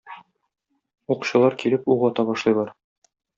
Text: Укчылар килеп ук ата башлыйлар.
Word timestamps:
Укчылар 1.15 1.57
килеп 1.65 1.85
ук 1.97 2.07
ата 2.11 2.27
башлыйлар. 2.31 2.73